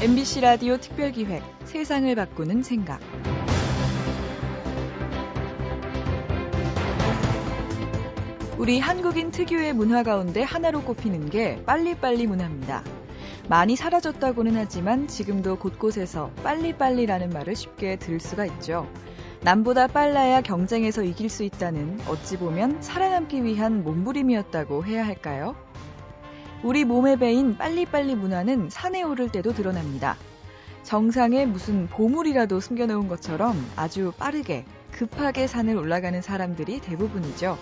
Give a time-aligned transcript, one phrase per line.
[0.00, 3.00] MBC 라디오 특별기획 세상을 바꾸는 생각.
[8.58, 12.84] 우리 한국인 특유의 문화 가운데 하나로 꼽히는 게 빨리빨리 문화입니다.
[13.48, 18.88] 많이 사라졌다고는 하지만 지금도 곳곳에서 빨리빨리라는 말을 쉽게 들을 수가 있죠.
[19.40, 25.56] 남보다 빨라야 경쟁에서 이길 수 있다는 어찌 보면 살아남기 위한 몸부림이었다고 해야 할까요?
[26.64, 30.16] 우리 몸의 배인 빨리빨리 문화는 산에 오를 때도 드러납니다.
[30.82, 37.56] 정상에 무슨 보물이라도 숨겨놓은 것처럼 아주 빠르게, 급하게 산을 올라가는 사람들이 대부분이죠.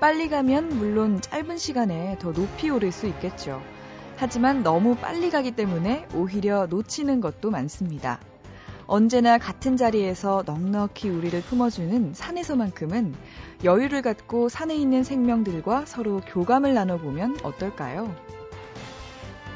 [0.00, 3.62] 빨리 가면 물론 짧은 시간에 더 높이 오를 수 있겠죠.
[4.16, 8.18] 하지만 너무 빨리 가기 때문에 오히려 놓치는 것도 많습니다.
[8.88, 13.14] 언제나 같은 자리에서 넉넉히 우리를 품어주는 산에서만큼은
[13.62, 18.16] 여유를 갖고 산에 있는 생명들과 서로 교감을 나눠보면 어떨까요?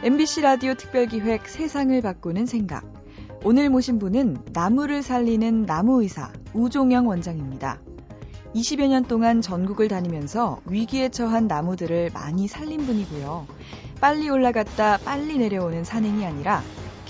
[0.02, 2.84] MBC 라디오 특별기획 세상을 바꾸는 생각.
[3.42, 7.80] 오늘 모신 분은 나무를 살리는 나무의사 우종영 원장입니다.
[8.54, 13.46] 20여 년 동안 전국을 다니면서 위기에 처한 나무들을 많이 살린 분이고요.
[13.98, 16.62] 빨리 올라갔다 빨리 내려오는 산행이 아니라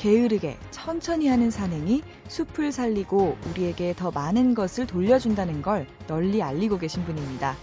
[0.02, 7.04] 게으르게 천천히 하는 산행이 숲을 살리고 우리에게 더 많은 것을 돌려준다는 걸 널리 알리고 계신
[7.04, 7.54] 분입니다.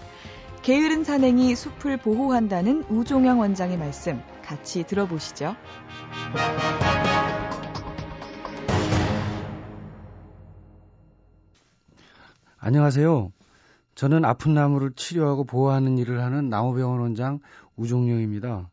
[0.62, 5.58] 게으른 산행이 숲을 보호한다는 우종영 원장의 말씀 같이 들어보시죠.
[12.58, 13.34] 안녕하세요.
[13.96, 17.42] 저는 아픈 나무를 치료하고 보호하는 일을 하는 나무병원 원장
[17.76, 18.70] 우종룡입니다.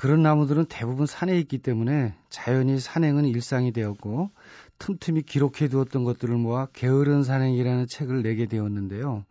[0.00, 4.30] 그런 나무들은 대부분 산에 있기 때문에 자연히 산행은 일상이 되었고
[4.78, 9.26] 틈틈이 기록해 두었던 것들을 모아 게으른 산행이라는 책을 내게 되었는데요.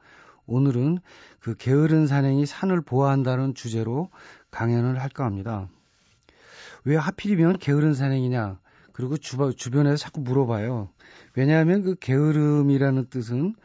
[0.45, 0.99] 오늘은
[1.39, 4.11] 그 게으른 산행이 산을 보호한다는 주제로
[4.51, 5.67] 강연을 할까 합니다.
[6.83, 8.59] 왜 하필이면 게으른 산행이냐?
[8.93, 10.89] 그리고 주변에서 자꾸 물어봐요.
[11.33, 13.55] 왜냐하면 그 게으름이라는 뜻은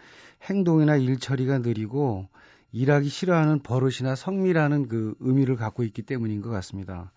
[0.45, 2.29] 행동이나 일 처리가 느리고
[2.75, 7.13] 일하기 싫어하는 버릇이나 성미라는 그 의미를 갖고 있기 때문인 것 같습니다.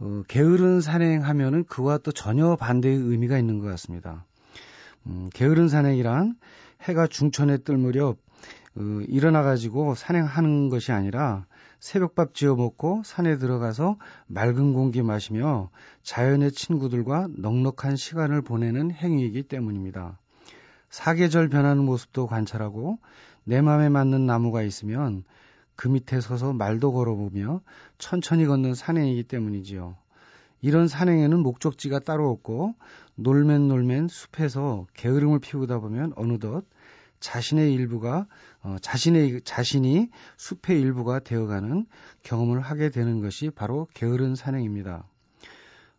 [0.00, 4.26] 어, 게으른 산행하면은 그와 또 전혀 반대의 의미가 있는 것 같습니다.
[5.06, 6.34] 음, 게으른 산행이란
[6.82, 8.18] 해가 중천에 뜰 무렵
[8.76, 11.46] 어, 일어나 가지고 산행하는 것이 아니라
[11.78, 13.96] 새벽밥 지어 먹고 산에 들어가서
[14.26, 15.70] 맑은 공기 마시며
[16.02, 20.18] 자연의 친구들과 넉넉한 시간을 보내는 행위이기 때문입니다.
[20.90, 22.98] 사계절 변하는 모습도 관찰하고
[23.44, 25.24] 내 마음에 맞는 나무가 있으면
[25.76, 27.62] 그 밑에 서서 말도 걸어보며
[27.98, 29.96] 천천히 걷는 산행이기 때문이지요.
[30.62, 32.74] 이런 산행에는 목적지가 따로 없고
[33.14, 36.64] 놀면 놀면 숲에서 게으름을 피우다 보면 어느덧
[37.20, 38.26] 자신의 일부가
[38.62, 41.86] 어, 자신의 자신이 숲의 일부가 되어가는
[42.22, 45.04] 경험을 하게 되는 것이 바로 게으른 산행입니다.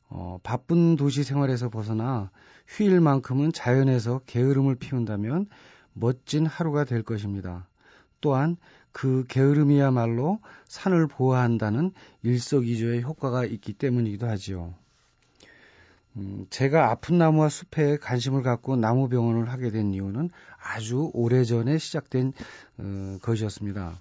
[0.10, 2.32] 어, 바쁜 도시 생활에서 벗어나
[2.68, 5.48] 휴일만큼은 자연에서 게으름을 피운다면
[5.94, 7.68] 멋진 하루가 될 것입니다.
[8.20, 8.58] 또한
[8.92, 11.92] 그 게으름이야말로 산을 보호한다는
[12.24, 14.74] 일석이조의 효과가 있기 때문이기도 하지요.
[16.18, 20.30] 음, 제가 아픈 나무와 숲에 관심을 갖고 나무 병원을 하게 된 이유는
[20.62, 22.34] 아주 오래전에 시작된
[22.78, 23.98] 어, 것이었습니다.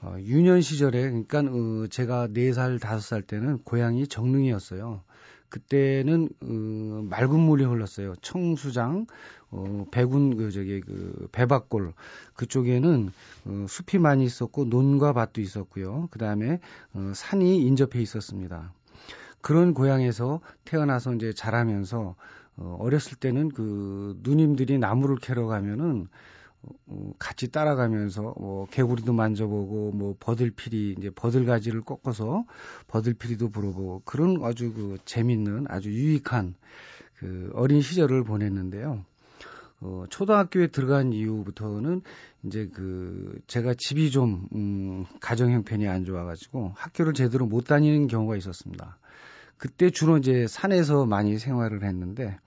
[0.00, 5.02] 어, 유년 시절에 그러니까 어, 제가 4살, 5살 때는 고향이 정릉이었어요.
[5.52, 8.14] 그때는 어, 맑은 물이 흘렀어요.
[8.22, 9.06] 청수장,
[9.50, 11.92] 어, 배군 그 저기 그 배박골
[12.34, 13.12] 그쪽에는
[13.44, 16.08] 어, 숲이 많이 있었고 논과 밭도 있었고요.
[16.10, 16.58] 그 다음에
[16.94, 18.72] 어, 산이 인접해 있었습니다.
[19.42, 22.14] 그런 고향에서 태어나서 이제 자라면서
[22.56, 26.06] 어, 어렸을 때는 그 누님들이 나무를 캐러 가면은 어,
[27.18, 32.44] 같이 따라가면서 뭐 개구리도 만져보고 뭐 버들피리 이제 버들가지를 꺾어서
[32.88, 36.54] 버들피리도 불어보고 그런 아주 그 재밌는 아주 유익한
[37.18, 39.04] 그 어린 시절을 보냈는데요.
[39.80, 42.02] 어, 초등학교에 들어간 이후부터는
[42.44, 48.36] 이제 그 제가 집이 좀 음, 가정 형편이 안 좋아가지고 학교를 제대로 못 다니는 경우가
[48.36, 48.98] 있었습니다.
[49.56, 52.38] 그때 주로 이제 산에서 많이 생활을 했는데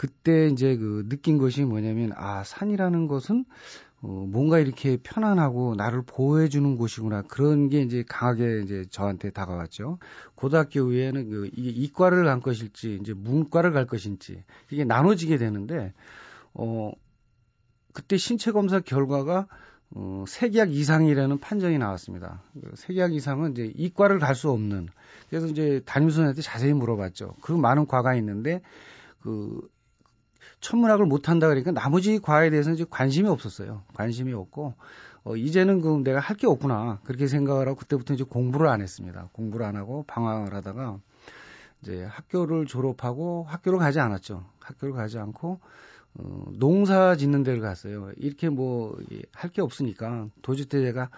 [0.00, 3.44] 그때 이제 그 느낀 것이 뭐냐면 아 산이라는 것은
[4.00, 9.98] 어, 뭔가 이렇게 편안하고 나를 보호해 주는 곳이구나 그런 게 이제 강하게 이제 저한테 다가왔죠.
[10.36, 15.92] 고등학교 후에는 그 이게 이과를 갈 것일지 이제 문과를 갈 것인지 이게 나눠지게 되는데
[16.54, 16.92] 어
[17.92, 19.48] 그때 신체 검사 결과가
[19.90, 22.42] 어, 세계학 이상이라는 판정이 나왔습니다.
[22.54, 24.88] 그 세계학 이상은 이제 이과를 갈 수 없는.
[25.28, 27.34] 그래서 이제 담임선생한테 자세히 물어봤죠.
[27.42, 28.62] 그 많은 과가 있는데
[29.20, 29.60] 그
[30.60, 33.82] 천문학을 못 한다 그러니까 나머지 과에 대해서는 이제 관심이 없었어요.
[33.94, 34.74] 관심이 없고
[35.24, 39.28] 어, 이제는 그 내가 할 게 없구나 그렇게 생각을 하고 그때부터 이제 공부를 안 했습니다.
[39.32, 40.98] 공부를 안 하고 방황을 하다가
[41.82, 44.44] 이제 학교를 졸업하고 학교를 가지 않았죠.
[44.60, 45.60] 학교를 가지 않고
[46.14, 48.10] 어, 농사 짓는 데를 갔어요.
[48.16, 48.96] 이렇게 뭐
[49.32, 51.10] 할 게 없으니까 도주때 제가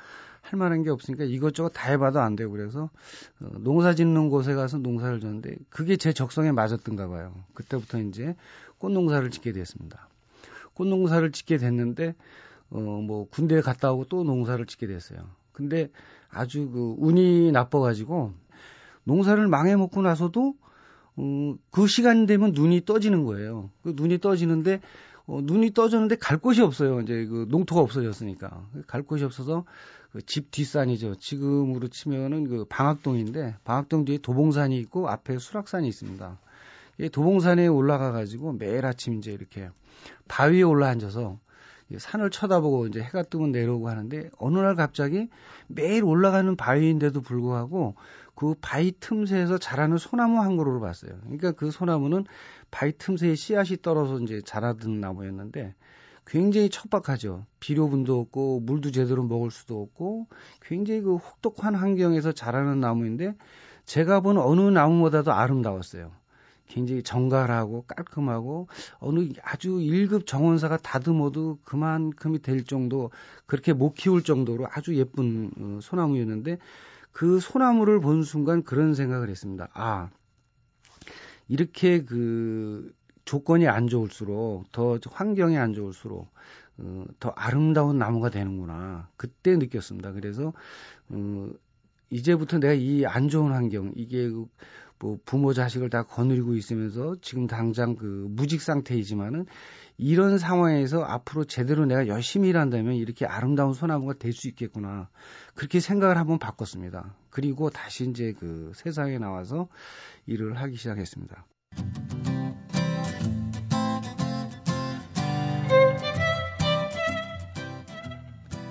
[0.43, 2.91] 할 만한 게 없으니까 이것저것 다 해봐도 안 되고 그래서
[3.41, 7.33] 어, 농사 짓는 곳에 가서 농사를 졌는데 그게 제 적성에 맞았던가 봐요.
[7.55, 8.37] 그때부터 이제
[8.79, 10.09] 꽃 농사를 짓게 됐습니다.
[10.75, 12.15] 꽃 농사를 짓게 됐는데
[12.71, 15.21] 어 뭐 군대에 갔다 오고 또 농사를 짓게 됐어요.
[15.53, 15.91] 근데
[16.31, 18.33] 아주 그 운이 나빠가지고
[19.05, 20.55] 농사를 망해 먹고 나서도
[21.17, 23.71] 어, 그 시간 되면 눈이 떠지는 거예요.
[23.83, 24.81] 그 눈이 떠지는데
[25.27, 27.00] 어, 눈이 떠졌는데 갈 곳이 없어요.
[27.00, 29.65] 이제 그 농토가 없어졌으니까 갈 곳이 없어서
[30.12, 31.17] 그 집 뒷산이죠.
[31.17, 36.38] 지금으로 치면은 그 방학동인데 방학동 뒤에 도봉산이 있고 앞에 수락산이 있습니다.
[36.99, 39.70] 이 도봉산에 올라가 가지고 매일 아침 이제 이렇게
[40.29, 41.38] 바위에 올라 앉아서
[41.97, 45.29] 산을 쳐다보고 이제 해가 뜨면 내려오고 하는데 어느 날 갑자기
[45.67, 47.94] 매일 올라가는 바위인데도 불구하고
[48.35, 51.12] 그 바위 틈새에서 자라는 소나무 한 그루를 봤어요.
[51.23, 52.25] 그러니까 그 소나무는
[52.70, 55.75] 바위 틈새에 씨앗이 떨어서 이제 자라든 나무였는데
[56.26, 57.46] 굉장히 척박하죠.
[57.60, 60.28] 비료분도 없고 물도 제대로 먹을 수도 없고
[60.62, 63.34] 굉장히 그 혹독한 환경에서 자라는 나무인데
[63.84, 66.12] 제가 본 어느 나무보다도 아름다웠어요.
[66.66, 73.10] 굉장히 정갈하고 깔끔하고 어느 아주 1급 정원사가 다듬어도 그만큼이 될 정도
[73.44, 76.58] 그렇게 못 키울 정도로 아주 예쁜 어, 소나무였는데
[77.10, 79.69] 그 소나무를 본 순간 그런 생각을 했습니다.
[79.74, 80.08] 아,
[81.46, 86.28] 이렇게 그 조건이 안 좋을수록 더 환경이 안 좋을수록
[86.78, 89.08] 어, 더 아름다운 나무가 되는구나.
[89.16, 90.12] 그때 느꼈습니다.
[90.12, 90.52] 그래서
[91.08, 91.48] 어,
[92.10, 94.28] 이제부터 내가 이 안 좋은 환경 이게
[94.98, 99.46] 그뭐 부모 자식을 다 거느리고 있으면서 지금 당장 그 무직 상태이지만은
[99.98, 105.08] 이런 상황에서 앞으로 제대로 내가 열심히 일한다면 이렇게 아름다운 소나무가 될 수 있겠구나.
[105.54, 107.14] 그렇게 생각을 한번 바꿨습니다.
[107.30, 109.69] 그리고 다시 이제 그 세상에 나와서
[110.26, 111.46] 일을 하기 시작했습니다.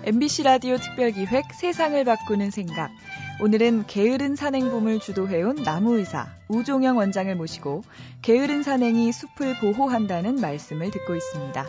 [0.03, 2.91] MBC 라디오 특별기획 세상을 바꾸는 생각.
[3.39, 7.83] 오늘은 게으른 산행봄을 주도해온 나무의사 우종영 원장을 모시고
[8.23, 11.65] 게으른 산행이 숲을 보호한다는 말씀을 듣고 있습니다.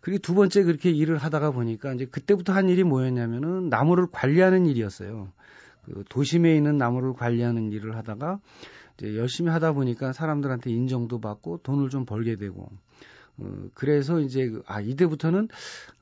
[0.00, 5.30] 그리고 두 번째 그렇게 일을 하다가 보니까 이제 그때부터 한 일이 뭐였냐면은 나무를 관리하는 일이었어요.
[5.84, 8.40] 그 도심에 있는 나무를 관리하는 일을 하다가
[8.96, 12.70] 이제 열심히 하다 보니까 사람들한테 인정도 받고 돈을 좀 벌게 되고
[13.38, 15.48] 어, 그래서 이제 그, 아 이때부터는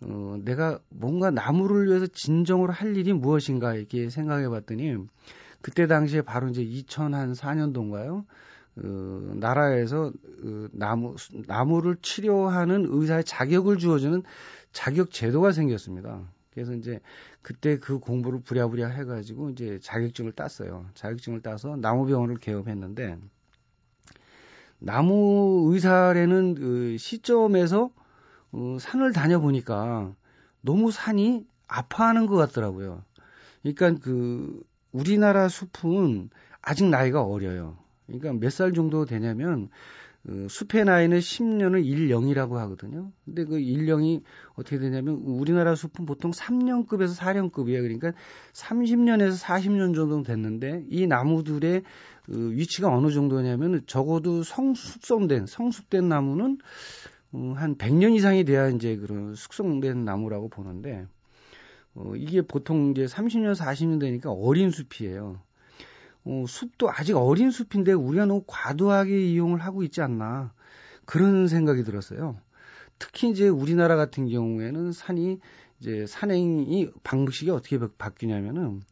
[0.03, 4.97] 어, 내가 뭔가 나무를 위해서 진정으로 할 일이 무엇인가 이렇게 생각해봤더니
[5.61, 8.25] 그때 당시에 바로 이제 2004년도인가요?
[8.77, 11.17] 어, 나라에서 어, 나무
[11.47, 14.23] 나무를 치료하는 의사의 자격을 주어주는
[14.73, 16.21] 자격 제도가 생겼습니다.
[16.53, 17.01] 그래서 이제
[17.43, 20.87] 그때 그 공부를 부랴부랴 해가지고 이제 자격증을 땄어요.
[20.95, 23.19] 자격증을 따서 나무병원을 개업했는데
[24.85, 27.91] 나무 의사라는 그 시점에서
[28.53, 30.15] 어, 산을 다녀보니까
[30.61, 33.03] 너무 산이 아파하는 것 같더라고요.
[33.63, 36.31] 그러니까 그 우리나라 숲은
[36.63, 37.79] 아직 나이가 어려요.
[38.07, 39.71] 그러니까 몇 살 정도 되냐면
[40.27, 43.13] 그 숲의 나이는 10년을 1령이라고 하거든요.
[43.27, 44.23] 근데 그 1령이
[44.55, 47.83] 어떻게 되냐면 우리나라 숲은 보통 3년급에서 4년급이에요.
[47.83, 48.13] 그러니까
[48.55, 51.83] 30년에서 40년 정도 됐는데 이 나무들의
[52.25, 56.59] 그 위치가 어느 정도냐면 적어도 성숙성된 성숙된 나무는
[57.33, 61.07] 어, 한 100년 이상이 돼야 이제 그런 숙성된 나무라고 보는데
[61.95, 65.39] 어, 이게 보통 이제 30년 40년 되니까 어린 숲이에요.
[66.25, 70.53] 어, 숲도 아직 어린 숲인데 우리가 너무 과도하게 이용을 하고 있지 않나
[71.05, 72.37] 그런 생각이 들었어요.
[72.99, 75.39] 특히 이제 우리나라 같은 경우에는 산이
[75.81, 78.83] 이제 산행이 방식이 어떻게 바뀌냐면은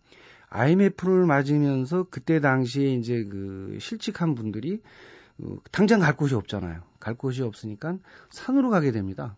[0.50, 4.82] IMF를 맞으면서 그때 당시에 이제 그 실직한 분들이
[5.38, 6.82] 어, 당장 갈 곳이 없잖아요.
[7.00, 7.96] 갈 곳이 없으니까
[8.30, 9.36] 산으로 가게 됩니다.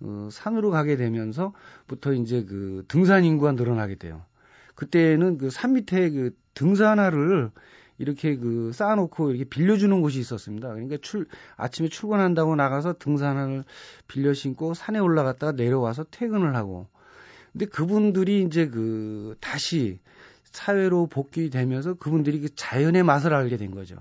[0.00, 4.22] 어, 산으로 가게 되면서부터 이제 그 등산 인구가 늘어나게 돼요.
[4.76, 7.50] 그때는 그 산 밑에 그 등산화를
[7.98, 10.68] 이렇게 그 쌓아놓고 이렇게 빌려주는 곳이 있었습니다.
[10.68, 13.64] 그러니까 출, 아침에 출근한다고 나가서 등산화를
[14.08, 16.88] 빌려 신고 산에 올라갔다가 내려와서 퇴근을 하고.
[17.52, 20.00] 근데 그분들이 이제 그 다시
[20.44, 23.96] 사회로 복귀되면서 그분들이 그 자연의 맛을 알게 된 거죠.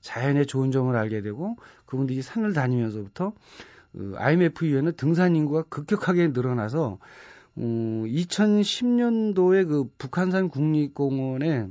[0.00, 3.32] 자연의 좋은 점을 알게 되고 그분들이 산을 다니면서부터
[3.92, 6.98] 그 IMF 이후에는 등산 인구가 급격하게 늘어나서
[7.56, 11.68] 어, 2010년도에 그 북한산 국립공원에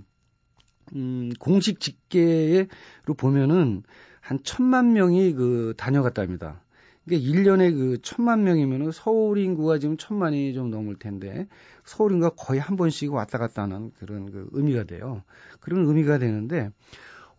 [0.93, 3.83] 음, 공식 집계로 보면은
[4.21, 6.61] 한 천만 명이 그 다녀갔답니다.
[7.05, 11.47] 그러니까 1년에 그 천만 명이면은 서울 인구가 지금 천만이 좀 넘을 텐데
[11.83, 15.21] 서울 인구가 거의 한 번씩 왔다 갔다 하는 그런 그 의미가 돼요.
[15.59, 16.71] 그런 의미가 되는데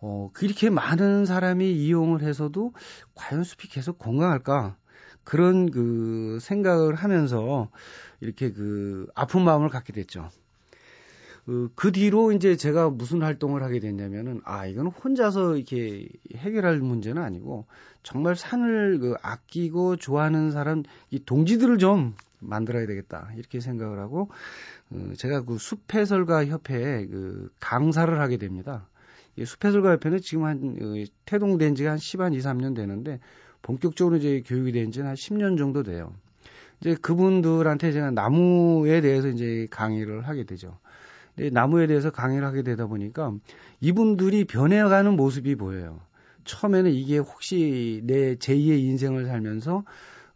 [0.00, 2.73] 어, 그렇게 많은 사람이 이용을 해서도
[3.15, 4.76] 과연 숲이 계속 건강할까?
[5.25, 7.69] 그런 그 생각을 하면서
[8.21, 10.31] 이렇게 그 아픈 마음을 갖게 됐죠.
[11.47, 17.23] 그, 그 뒤로 이제 제가 무슨 활동을 하게 됐냐면은 아 이건 혼자서 이렇게 해결할 문제는
[17.23, 17.67] 아니고
[18.03, 24.29] 정말 산을 그 아끼고 좋아하는 사람 이 동지들을 좀 만들어야 되겠다 이렇게 생각을 하고
[24.91, 28.88] 어, 제가 그 숲해설가 협회에 그 강사를 하게 됩니다.
[29.37, 33.21] 이 숲해설가 협회는 지금 한 어, 태동된 지가 한 10 한 2, 3년 되는데
[33.62, 36.12] 본격적으로 이제 교육이 된 지는 한 10년 정도 돼요.
[36.81, 40.76] 이제 그분들한테 제가 나무에 대해서 이제 강의를 하게 되죠.
[41.52, 43.33] 나무에 대해서 강의를 하게 되다 보니까
[43.81, 46.00] 이분들이 변해가는 모습이 보여요.
[46.45, 49.85] 처음에는 이게 혹시 내 제2의 인생을 살면서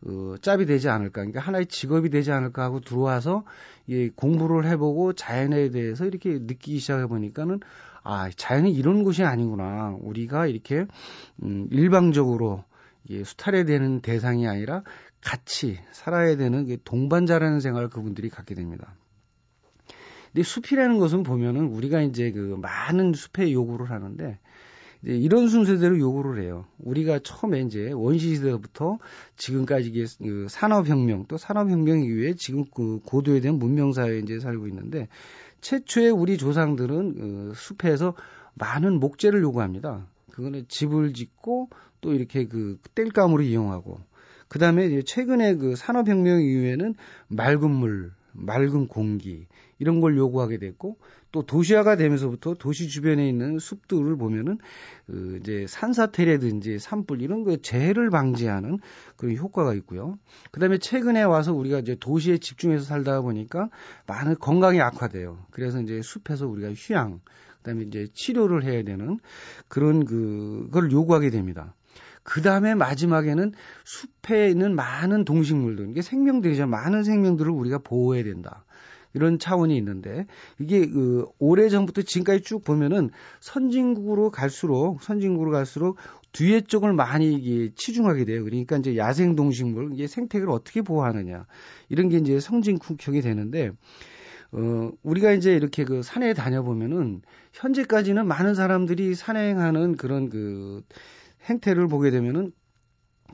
[0.07, 3.45] 어, 짭이 되지 않을까, 그러니까 하나의 직업이 되지 않을까 하고 들어와서
[3.91, 7.61] 예, 공부를 해보고 자연에 대해서 이렇게 느끼기 시작해 보니까는
[8.03, 9.97] 아 자연이 이런 곳이 아니구나.
[10.01, 10.87] 우리가 이렇게
[11.43, 12.65] 음, 일방적으로
[13.11, 14.83] 예, 수탈해야 되는 대상이 아니라
[15.21, 18.95] 같이 살아야 되는 동반자라는 생각을 그분들이 갖게 됩니다.
[20.33, 24.39] 근데 숲이라는 것은 보면은 우리가 이제 그 많은 숲에 요구를 하는데
[25.03, 26.67] 이제 이런 순서대로 요구를 해요.
[26.79, 28.99] 우리가 처음에 이제 원시 시대부터
[29.37, 35.09] 지금까지 그 산업혁명 또 산업혁명 이후에 지금 그 고도에 대한 문명 사회에 이제 살고 있는데
[35.61, 38.15] 최초의 우리 조상들은 그 숲에서
[38.55, 40.07] 많은 목재를 요구합니다.
[40.31, 41.71] 그거는 집을 짓고
[42.01, 44.01] 또 이렇게 그 땔감으로 이용하고
[44.49, 46.95] 그 다음에 최근에 그 산업혁명 이후에는
[47.29, 49.47] 맑은 물, 맑은 공기
[49.81, 50.99] 이런 걸 요구하게 됐고
[51.33, 54.59] 또 도시화가 되면서부터 도시 주변에 있는 숲들을 보면은
[55.07, 58.79] 그 이제 산사태라든지 산불 이런 거 재해를 방지하는
[59.17, 60.19] 그런 효과가 있고요.
[60.53, 63.71] 그다음에 최근에 와서 우리가 이제 도시에 집중해서 살다 보니까
[64.07, 65.47] 많은 건강이 악화돼요.
[65.51, 67.21] 그래서 이제 숲에서 우리가 휴양
[67.59, 69.19] 그다음에 이제 치료를 해야 되는
[69.69, 71.75] 그런 그걸 요구하게 됩니다.
[72.23, 73.53] 그 다음에 마지막에는
[73.85, 76.67] 숲에 있는 많은 동식물들, 이게 생명들이죠.
[76.67, 78.65] 많은 생명들을 우리가 보호해야 된다.
[79.13, 80.27] 이런 차원이 있는데
[80.59, 85.97] 이게 그 오래 전부터 지금까지 쭉 보면은 선진국으로 갈수록 선진국으로 갈수록
[86.33, 88.45] 뒤에 쪽을 많이 이게 치중하게 돼요.
[88.45, 91.47] 그러니까 이제 야생 동식물 이게 생태계를 어떻게 보호하느냐
[91.89, 93.73] 이런 게 이제 성진국형이 되는데
[94.53, 100.83] 어 우리가 이제 이렇게 그 산에 다녀보면은 현재까지는 많은 사람들이 산행하는 그런 그
[101.49, 102.53] 행태를 보게 되면은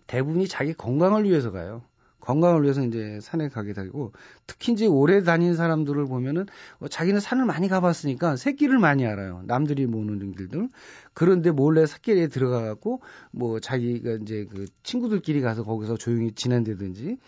[0.07, 1.83] 대부분이 자기 건강을 위해서 가요.
[2.21, 4.13] 건강을 위해서 이제 산에 가게 되고
[4.47, 6.47] 특히 이제 오래 다닌 사람들을 보면은
[6.81, 9.43] 어, 자기는 산을 많이 가봤으니까 새끼를 많이 알아요.
[9.47, 10.69] 남들이 모르는 길들.
[11.15, 17.19] 그런데 몰래 샛길에 들어가 갖고 뭐 자기가 이제 그 친구들끼리 가서 거기서 조용히 지낸다든지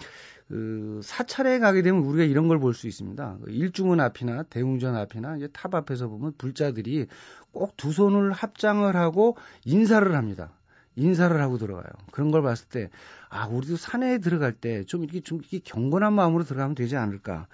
[0.48, 3.38] 그 사찰에 가게 되면 우리가 이런 걸 볼 수 있습니다.
[3.44, 7.06] 그 일주문 앞이나 대웅전 앞이나 이제 탑 앞에서 보면 불자들이
[7.52, 10.50] 꼭 두 손을 합장을 하고 인사를 합니다.
[10.98, 11.86] 인사를 하고 들어가요.
[12.12, 12.90] 그런 걸 봤을 때,
[13.30, 17.46] 아, 우리도 산에 들어갈 때 좀 이렇게 좀 이렇게 경건한 마음으로 들어가면 되지 않을까.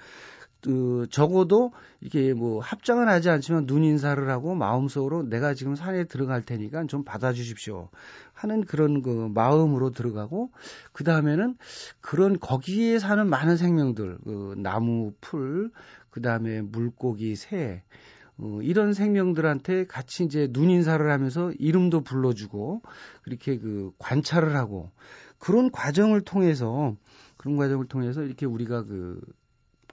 [0.63, 6.41] 그, 적어도 이게 뭐 합장은 하지 않지만 눈 인사를 하고 마음속으로 내가 지금 산에 들어갈
[6.43, 7.91] 테니까 좀 받아주십시오
[8.33, 10.53] 하는 그런 그 마음으로 들어가고
[10.93, 11.59] 그 다음에는
[12.01, 17.83] 그런 거기에 사는 많은 생명들 그 나무 풀그 다음에 물고기 새
[18.39, 22.83] 어, 이런 생명들한테 같이 이제 눈 인사를 하면서 이름도 불러주고
[23.23, 24.91] 그렇게 그 관찰을 하고
[25.39, 26.97] 그런 과정을 통해서
[27.37, 29.21] 그런 과정을 통해서 이렇게 우리가 그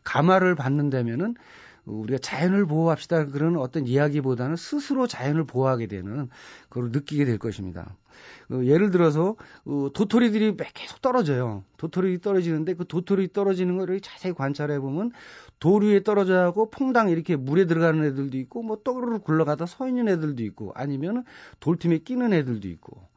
[0.04, 1.36] 감화를 받는다면은
[1.86, 6.30] 우리가 자연을 보호합시다 그런 어떤 이야기보다는 스스로 자연을 보호하게 되는
[6.70, 7.96] 그걸 느끼게 될 것입니다.
[8.52, 9.36] 어, 예를 들어서
[9.66, 11.64] 어, 도토리들이 계속 떨어져요.
[11.78, 15.12] 도토리 떨어지는데 그 도토리 떨어지는 거를 자세히 관찰해 보면
[15.60, 20.08] 돌 위에 떨어져 하고 퐁당 이렇게 물에 들어가는 애들도 있고 뭐 떠르르 굴러가다 서 있는
[20.08, 21.24] 애들도 있고 아니면
[21.60, 23.11] 돌틈에 끼는 애들도 있고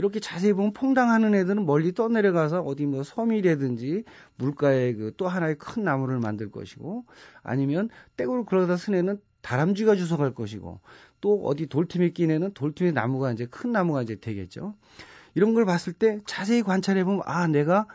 [0.00, 4.04] 이렇게 자세히 보면 퐁당하는 애들은 멀리 떠내려가서 어디 뭐 섬이라든지
[4.36, 7.04] 물가에 그 또 하나의 큰 나무를 만들 것이고
[7.42, 10.80] 아니면 굴러가다 쓴 애는 다람쥐가 주워갈 것이고
[11.20, 14.74] 또 어디 돌틈에 낀 애는 돌틈에 나무가 이제 큰 나무가 이제 되겠죠.
[15.34, 17.86] 이런 걸 봤을 때 자세히 관찰해 보면 아 내가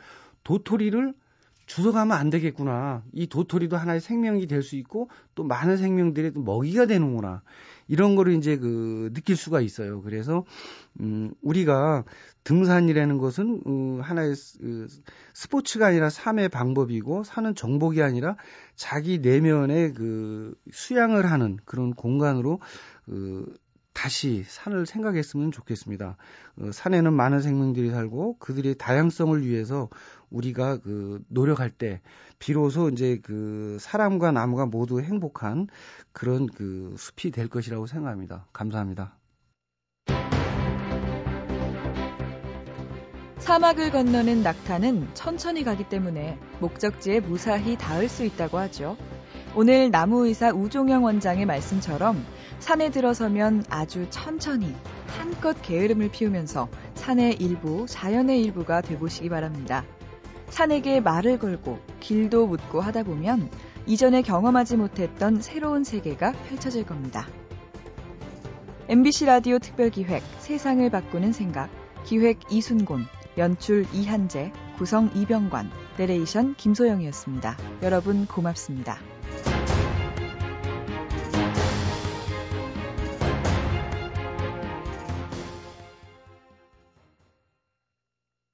[0.43, 1.15] 도토리를
[1.65, 3.03] 주워가면 안 되겠구나.
[3.13, 7.41] 이 도토리도 하나의 생명이 될 수 있고 또 많은 생명들의 먹이가 되는구나.
[7.87, 10.01] 이런 거를 이제 그 느낄 수가 있어요.
[10.01, 10.43] 그래서
[10.99, 12.03] 음 우리가
[12.43, 14.87] 등산이라는 것은 어, 하나의 그
[15.33, 18.37] 스포츠가 아니라 삶의 방법이고 사는 정복이 아니라
[18.75, 22.59] 자기 내면의 그 수양을 하는 그런 공간으로
[23.05, 23.55] 그
[23.95, 26.17] 다시 산을 생각했으면 좋겠습니다.
[26.59, 29.89] 어, 산에는 많은 생명들이 살고 그들의 다양성을 위해서
[30.29, 32.01] 우리가 그 노력할 때
[32.37, 35.67] 비로소 이제 그 사람과 나무가 모두 행복한
[36.11, 38.45] 그런 그 숲이 될 것이라고 생각합니다.
[38.51, 39.17] 감사합니다.
[43.37, 48.97] 사막을 건너는 낙타는 천천히 가기 때문에 목적지에 무사히 닿을 수 있다고 하죠.
[49.57, 52.25] 오늘 나무의사 우종영 원장의 말씀처럼
[52.59, 54.75] 산에 들어서면 아주 천천히
[55.07, 59.85] 한껏 게으름을 피우면서 산의 일부, 자연의 일부가 되보시기 바랍니다.
[60.49, 63.49] 산에게 말을 걸고 길도 묻고 하다 보면
[63.85, 67.25] 이전에 경험하지 못했던 새로운 세계가 펼쳐질 겁니다.
[68.89, 71.69] MBC 라디오 특별기획 세상을 바꾸는 생각
[72.03, 73.05] 기획 이순곤
[73.37, 77.57] 연출 이한재 구성 이병관 내레이션 김소영이었습니다.
[77.83, 78.99] 여러분 고맙습니다.